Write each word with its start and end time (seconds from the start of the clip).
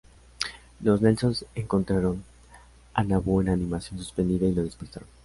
Los 0.79 0.99
Nelson 1.03 1.35
encontraron 1.53 2.23
a 2.95 3.03
Nabu 3.03 3.39
en 3.39 3.49
animación 3.49 3.99
suspendida 3.99 4.47
y 4.47 4.51
lo 4.55 4.63
despertaron. 4.63 5.07